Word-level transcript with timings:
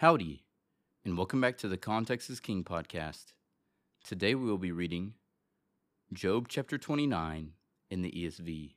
Howdy, 0.00 0.44
and 1.06 1.16
welcome 1.16 1.40
back 1.40 1.56
to 1.56 1.68
the 1.68 1.78
Context 1.78 2.28
is 2.28 2.38
King 2.38 2.64
podcast. 2.64 3.32
Today 4.04 4.34
we 4.34 4.44
will 4.44 4.58
be 4.58 4.70
reading 4.70 5.14
Job 6.12 6.48
chapter 6.50 6.76
29 6.76 7.52
in 7.88 8.02
the 8.02 8.10
ESV. 8.10 8.74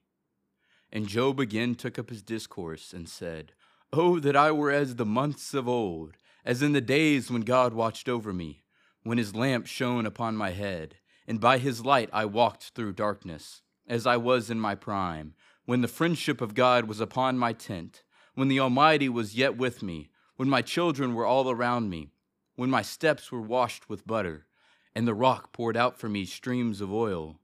And 0.93 1.09
Job 1.09 1.41
again 1.41 1.75
took 1.75 1.99
up 1.99 2.09
his 2.09 2.23
discourse 2.23 2.93
and 2.93 3.09
said, 3.09 3.51
Oh, 3.91 4.17
that 4.21 4.37
I 4.37 4.53
were 4.53 4.71
as 4.71 4.95
the 4.95 5.05
months 5.05 5.53
of 5.53 5.67
old, 5.67 6.15
as 6.45 6.61
in 6.61 6.71
the 6.71 6.79
days 6.79 7.29
when 7.29 7.41
God 7.41 7.73
watched 7.73 8.07
over 8.07 8.31
me, 8.31 8.63
when 9.03 9.17
his 9.17 9.35
lamp 9.35 9.67
shone 9.67 10.05
upon 10.05 10.37
my 10.37 10.51
head, 10.51 10.95
and 11.27 11.41
by 11.41 11.57
his 11.57 11.83
light 11.83 12.09
I 12.13 12.23
walked 12.23 12.69
through 12.69 12.93
darkness, 12.93 13.61
as 13.85 14.07
I 14.07 14.15
was 14.15 14.49
in 14.49 14.61
my 14.61 14.73
prime, 14.73 15.33
when 15.65 15.81
the 15.81 15.89
friendship 15.89 16.39
of 16.39 16.55
God 16.55 16.85
was 16.85 17.01
upon 17.01 17.37
my 17.37 17.51
tent, 17.51 18.03
when 18.35 18.47
the 18.47 18.61
Almighty 18.61 19.09
was 19.09 19.35
yet 19.35 19.57
with 19.57 19.83
me 19.83 20.11
when 20.39 20.47
my 20.47 20.61
children 20.61 21.13
were 21.13 21.25
all 21.25 21.51
around 21.51 21.89
me, 21.89 22.07
when 22.55 22.69
my 22.69 22.81
steps 22.81 23.29
were 23.29 23.41
washed 23.41 23.89
with 23.89 24.07
butter, 24.07 24.45
and 24.95 25.05
the 25.05 25.13
rock 25.13 25.51
poured 25.51 25.75
out 25.75 25.99
for 25.99 26.07
me 26.07 26.23
streams 26.23 26.79
of 26.79 26.93
oil. 26.93 27.41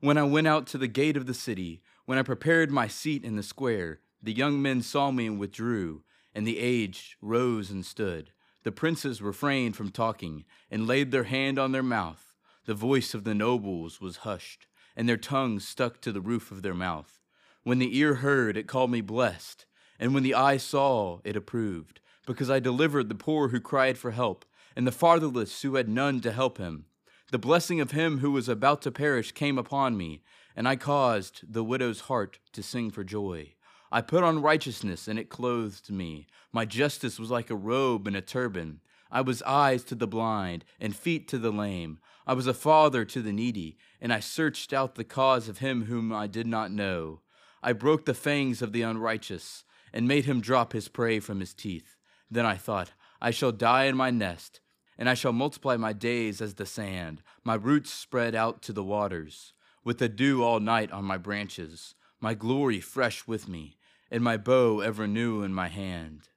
When 0.00 0.16
I 0.16 0.22
went 0.22 0.46
out 0.46 0.66
to 0.68 0.78
the 0.78 0.88
gate 0.88 1.18
of 1.18 1.26
the 1.26 1.34
city, 1.34 1.82
when 2.06 2.16
I 2.16 2.22
prepared 2.22 2.70
my 2.70 2.88
seat 2.88 3.22
in 3.22 3.36
the 3.36 3.42
square, 3.42 4.00
the 4.22 4.32
young 4.32 4.62
men 4.62 4.80
saw 4.80 5.10
me 5.10 5.26
and 5.26 5.38
withdrew, 5.38 6.04
and 6.34 6.46
the 6.46 6.58
aged 6.58 7.16
rose 7.20 7.70
and 7.70 7.84
stood. 7.84 8.30
The 8.62 8.72
princes 8.72 9.20
refrained 9.20 9.76
from 9.76 9.90
talking, 9.90 10.46
and 10.70 10.86
laid 10.86 11.10
their 11.10 11.24
hand 11.24 11.58
on 11.58 11.72
their 11.72 11.82
mouth. 11.82 12.32
The 12.64 12.72
voice 12.72 13.12
of 13.12 13.24
the 13.24 13.34
nobles 13.34 14.00
was 14.00 14.24
hushed, 14.24 14.66
and 14.96 15.06
their 15.06 15.18
tongues 15.18 15.68
stuck 15.68 16.00
to 16.00 16.12
the 16.12 16.22
roof 16.22 16.50
of 16.50 16.62
their 16.62 16.72
mouth. 16.72 17.20
When 17.62 17.78
the 17.78 17.94
ear 17.98 18.14
heard, 18.14 18.56
it 18.56 18.66
called 18.66 18.90
me 18.90 19.02
blessed, 19.02 19.66
and 20.00 20.14
when 20.14 20.22
the 20.22 20.34
eye 20.34 20.56
saw, 20.56 21.18
it 21.24 21.36
approved 21.36 22.00
because 22.28 22.50
I 22.50 22.60
delivered 22.60 23.08
the 23.08 23.14
poor 23.14 23.48
who 23.48 23.58
cried 23.58 23.96
for 23.96 24.10
help, 24.10 24.44
and 24.76 24.86
the 24.86 24.92
fatherless 24.92 25.62
who 25.62 25.76
had 25.76 25.88
none 25.88 26.20
to 26.20 26.30
help 26.30 26.58
him. 26.58 26.84
The 27.32 27.38
blessing 27.38 27.80
of 27.80 27.92
him 27.92 28.18
who 28.18 28.30
was 28.30 28.50
about 28.50 28.82
to 28.82 28.92
perish 28.92 29.32
came 29.32 29.56
upon 29.56 29.96
me, 29.96 30.22
and 30.54 30.68
I 30.68 30.76
caused 30.76 31.50
the 31.50 31.64
widow's 31.64 32.02
heart 32.02 32.38
to 32.52 32.62
sing 32.62 32.90
for 32.90 33.02
joy. 33.02 33.54
I 33.90 34.02
put 34.02 34.22
on 34.24 34.42
righteousness, 34.42 35.08
and 35.08 35.18
it 35.18 35.30
clothed 35.30 35.90
me. 35.90 36.26
My 36.52 36.66
justice 36.66 37.18
was 37.18 37.30
like 37.30 37.48
a 37.48 37.56
robe 37.56 38.06
and 38.06 38.14
a 38.14 38.20
turban. 38.20 38.80
I 39.10 39.22
was 39.22 39.40
eyes 39.42 39.82
to 39.84 39.94
the 39.94 40.06
blind, 40.06 40.66
and 40.78 40.94
feet 40.94 41.28
to 41.28 41.38
the 41.38 41.50
lame. 41.50 41.98
I 42.26 42.34
was 42.34 42.46
a 42.46 42.52
father 42.52 43.06
to 43.06 43.22
the 43.22 43.32
needy, 43.32 43.78
and 44.02 44.12
I 44.12 44.20
searched 44.20 44.74
out 44.74 44.96
the 44.96 45.04
cause 45.04 45.48
of 45.48 45.58
him 45.58 45.86
whom 45.86 46.12
I 46.12 46.26
did 46.26 46.46
not 46.46 46.70
know. 46.70 47.22
I 47.62 47.72
broke 47.72 48.04
the 48.04 48.12
fangs 48.12 48.60
of 48.60 48.72
the 48.72 48.82
unrighteous, 48.82 49.64
and 49.94 50.06
made 50.06 50.26
him 50.26 50.42
drop 50.42 50.74
his 50.74 50.88
prey 50.88 51.20
from 51.20 51.40
his 51.40 51.54
teeth. 51.54 51.97
Then 52.30 52.46
I 52.46 52.56
thought, 52.56 52.92
I 53.20 53.30
shall 53.30 53.52
die 53.52 53.84
in 53.84 53.96
my 53.96 54.10
nest, 54.10 54.60
and 54.98 55.08
I 55.08 55.14
shall 55.14 55.32
multiply 55.32 55.76
my 55.76 55.92
days 55.92 56.40
as 56.40 56.54
the 56.54 56.66
sand, 56.66 57.22
my 57.44 57.54
roots 57.54 57.90
spread 57.90 58.34
out 58.34 58.62
to 58.62 58.72
the 58.72 58.84
waters, 58.84 59.52
with 59.84 59.98
the 59.98 60.08
dew 60.08 60.42
all 60.42 60.60
night 60.60 60.90
on 60.92 61.04
my 61.04 61.16
branches, 61.16 61.94
my 62.20 62.34
glory 62.34 62.80
fresh 62.80 63.26
with 63.26 63.48
me, 63.48 63.76
and 64.10 64.22
my 64.22 64.36
bow 64.36 64.80
ever 64.80 65.06
new 65.06 65.42
in 65.42 65.54
my 65.54 65.68
hand. 65.68 66.28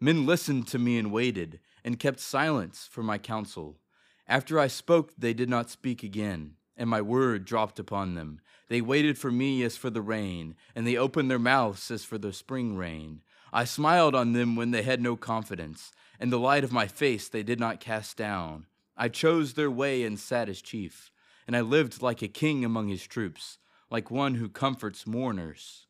Men 0.00 0.26
listened 0.26 0.66
to 0.68 0.78
me 0.78 0.98
and 0.98 1.12
waited, 1.12 1.60
and 1.84 1.98
kept 1.98 2.20
silence 2.20 2.88
for 2.90 3.02
my 3.02 3.18
counsel. 3.18 3.78
After 4.26 4.58
I 4.58 4.66
spoke, 4.66 5.12
they 5.16 5.32
did 5.32 5.48
not 5.48 5.70
speak 5.70 6.02
again, 6.02 6.56
and 6.76 6.90
my 6.90 7.00
word 7.00 7.44
dropped 7.44 7.78
upon 7.78 8.14
them. 8.14 8.40
They 8.68 8.80
waited 8.80 9.16
for 9.16 9.30
me 9.30 9.62
as 9.62 9.76
for 9.76 9.90
the 9.90 10.02
rain, 10.02 10.54
and 10.74 10.86
they 10.86 10.96
opened 10.96 11.30
their 11.30 11.38
mouths 11.38 11.90
as 11.90 12.04
for 12.04 12.18
the 12.18 12.32
spring 12.32 12.76
rain. 12.76 13.22
I 13.52 13.64
smiled 13.64 14.14
on 14.14 14.32
them 14.32 14.56
when 14.56 14.70
they 14.70 14.82
had 14.82 15.00
no 15.00 15.16
confidence, 15.16 15.92
and 16.20 16.32
the 16.32 16.38
light 16.38 16.64
of 16.64 16.72
my 16.72 16.86
face 16.86 17.28
they 17.28 17.42
did 17.42 17.58
not 17.58 17.80
cast 17.80 18.16
down. 18.16 18.66
I 18.96 19.08
chose 19.08 19.54
their 19.54 19.70
way 19.70 20.02
and 20.02 20.18
sat 20.18 20.48
as 20.48 20.60
chief, 20.60 21.10
and 21.46 21.56
I 21.56 21.60
lived 21.60 22.02
like 22.02 22.22
a 22.22 22.28
king 22.28 22.64
among 22.64 22.88
his 22.88 23.06
troops, 23.06 23.58
like 23.90 24.10
one 24.10 24.34
who 24.34 24.48
comforts 24.48 25.06
mourners. 25.06 25.86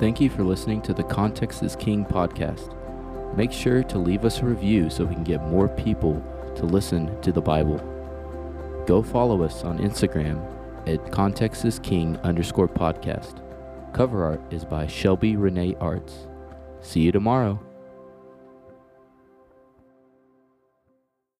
Thank 0.00 0.20
you 0.20 0.28
for 0.28 0.42
listening 0.42 0.82
to 0.82 0.92
the 0.92 1.04
Context 1.04 1.62
is 1.62 1.76
King 1.76 2.04
podcast. 2.04 2.76
Make 3.36 3.52
sure 3.52 3.82
to 3.84 3.98
leave 3.98 4.24
us 4.24 4.40
a 4.40 4.44
review 4.44 4.90
so 4.90 5.04
we 5.04 5.14
can 5.14 5.24
get 5.24 5.42
more 5.42 5.68
people 5.68 6.22
to 6.56 6.66
listen 6.66 7.20
to 7.22 7.32
the 7.32 7.40
Bible. 7.40 7.78
Go 8.86 9.02
follow 9.02 9.42
us 9.42 9.64
on 9.64 9.78
Instagram 9.78 10.44
at 10.86 11.10
Context 11.10 11.64
is 11.64 11.78
King 11.78 12.16
underscore 12.18 12.68
podcast. 12.68 13.43
Cover 13.94 14.24
art 14.24 14.42
is 14.52 14.64
by 14.64 14.88
Shelby 14.88 15.36
Renee 15.36 15.76
Arts. 15.78 16.26
See 16.80 16.98
you 16.98 17.12
tomorrow. 17.12 17.60